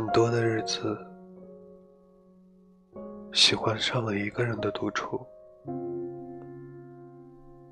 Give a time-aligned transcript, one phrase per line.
[0.00, 0.96] 很多的日子，
[3.34, 5.20] 喜欢上了一个人的独处，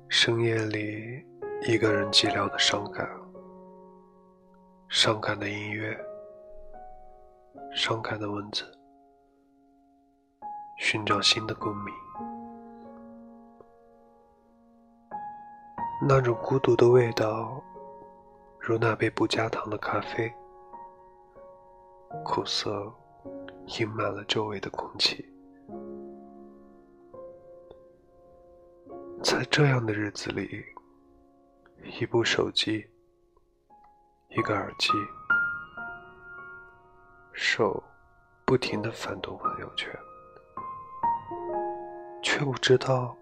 [0.09, 1.25] 深夜里
[1.67, 3.09] 一个人寂寥的伤感，
[4.89, 5.99] 伤感的音乐，
[7.71, 8.63] 伤感的文字，
[10.77, 11.91] 寻找新的共鸣，
[16.07, 17.59] 那种孤独的味道，
[18.59, 20.31] 如那杯不加糖的咖啡。
[22.23, 22.91] 苦涩
[23.67, 25.23] 溢满了周围的空气，
[29.23, 30.65] 在这样的日子里，
[31.99, 32.85] 一部手机，
[34.29, 34.89] 一个耳机，
[37.31, 37.81] 手
[38.43, 39.91] 不停的翻动朋友圈，
[42.23, 43.15] 却不知道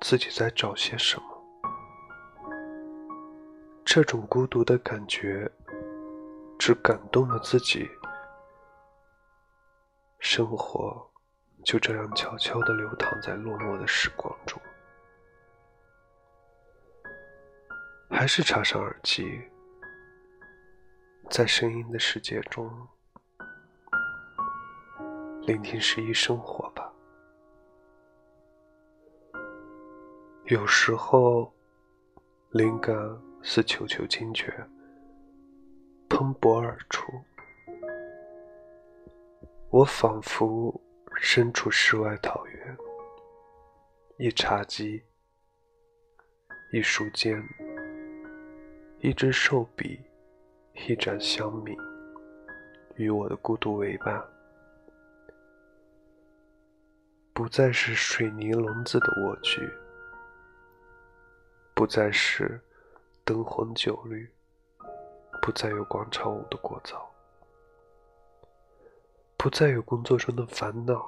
[0.00, 1.24] 自己在找些什么。
[3.84, 5.48] 这种孤独的感觉，
[6.58, 7.88] 只感动了自己。
[10.24, 11.06] 生活
[11.62, 14.58] 就这样悄悄地流淌在落寞的时光中，
[18.08, 19.42] 还是插上耳机，
[21.28, 22.68] 在声音的世界中
[25.42, 26.90] 聆听诗意生活吧。
[30.46, 31.52] 有时候，
[32.48, 32.96] 灵感
[33.42, 34.50] 似球球惊觉，
[36.08, 37.12] 喷薄而出。
[39.74, 40.80] 我仿佛
[41.16, 42.76] 身处世外桃源，
[44.18, 45.02] 一茶几，
[46.70, 47.42] 一书间，
[49.00, 50.00] 一支寿笔，
[50.74, 51.76] 一盏香茗，
[52.94, 54.24] 与我的孤独为伴。
[57.32, 59.60] 不再是水泥笼子的蜗居，
[61.74, 62.60] 不再是
[63.24, 64.32] 灯红酒绿，
[65.42, 67.13] 不再有广场舞的聒噪。
[69.44, 71.06] 不再有工作中的烦恼，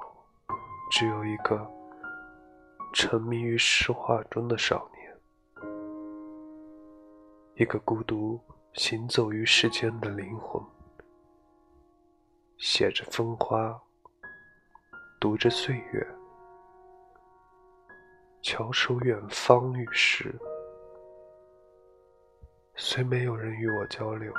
[0.91, 1.67] 只有一个
[2.93, 5.65] 沉迷于诗画中的少年，
[7.55, 8.39] 一个孤独
[8.73, 10.61] 行走于世间的灵魂，
[12.59, 13.75] 写着风花，
[15.19, 16.07] 读着岁月，
[18.43, 20.31] 翘首远方与诗，
[22.75, 24.31] 虽没有人与我交流，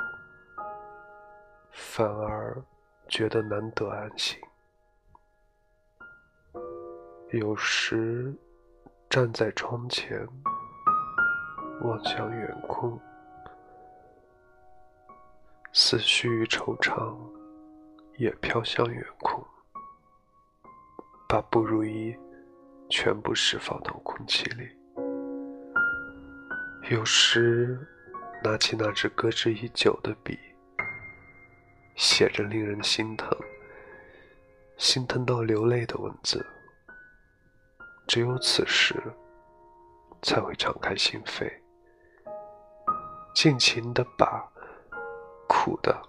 [1.72, 2.62] 反而。
[3.08, 4.38] 觉得难得安心，
[7.32, 8.34] 有时
[9.08, 10.28] 站在窗前
[11.80, 13.00] 望向远空，
[15.72, 17.16] 思绪与惆怅
[18.18, 19.42] 也飘向远空，
[21.26, 22.14] 把不如意
[22.90, 24.68] 全部释放到空气里。
[26.90, 27.78] 有时
[28.44, 30.38] 拿起那支搁置已久的笔。
[31.98, 33.28] 写着令人心疼、
[34.76, 36.46] 心疼到流泪的文字，
[38.06, 38.94] 只有此时
[40.22, 41.52] 才会敞开心扉，
[43.34, 44.48] 尽情的把
[45.48, 46.00] 苦的、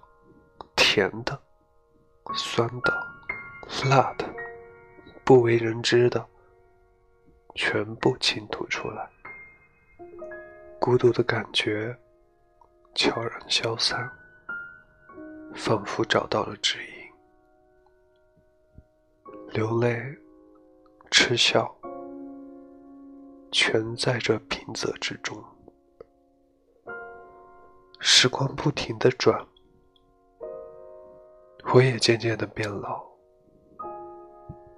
[0.75, 1.41] 甜的、
[2.35, 3.07] 酸的、
[3.89, 4.31] 辣的、
[5.25, 6.23] 不为人知的，
[7.55, 9.09] 全部倾吐出来。
[10.79, 11.97] 孤独的感觉
[12.93, 14.07] 悄然消散。
[15.59, 16.89] 仿佛找到了指引，
[19.51, 20.01] 流泪、
[21.11, 21.75] 嗤笑，
[23.51, 25.37] 全在这平仄之中。
[27.99, 29.45] 时光不停的转，
[31.73, 33.05] 我也渐渐的变老，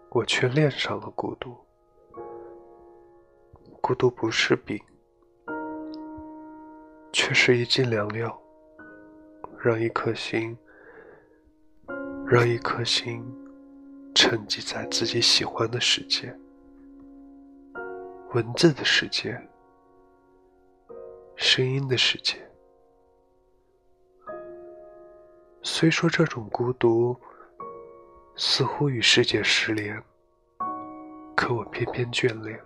[0.10, 1.56] 我却恋上了孤独。
[3.80, 4.84] 孤独不是病，
[7.14, 8.36] 却是一剂良药。
[9.64, 10.58] 让一颗心，
[12.32, 13.22] 让一颗心
[14.16, 16.34] 沉寂在自己喜欢的世界，
[18.34, 19.38] 文字的世界，
[21.36, 22.38] 声音的世界。
[25.62, 27.20] 虽说这种孤独
[28.38, 30.02] 似乎与世界失联，
[31.36, 32.58] 可我偏偏眷恋，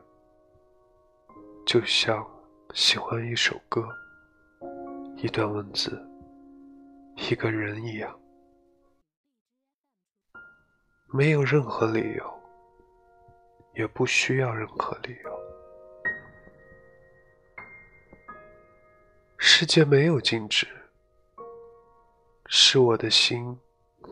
[1.65, 2.23] 就像
[2.75, 3.89] 喜欢一首歌，
[5.17, 5.99] 一段文字。
[7.15, 8.15] 一个人一样，
[11.15, 12.41] 没有任何理由，
[13.73, 15.39] 也不需要任何理由。
[19.37, 20.67] 世界没有静止，
[22.47, 23.57] 是我的心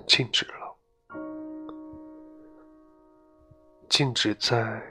[0.08, 0.78] 静止了，
[3.90, 4.82] 静止在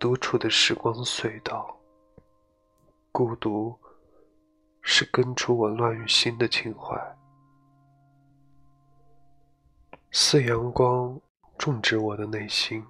[0.00, 1.78] 独处的时光隧道。
[3.12, 3.78] 孤独
[4.80, 7.00] 是根除我乱于心的情怀。
[10.10, 11.20] 似阳光
[11.62, 12.84] 种植我的内心，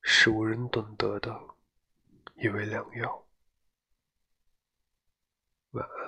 [0.00, 1.40] 是无人懂得的
[2.34, 3.24] 一味良药。
[5.70, 6.01] 晚安。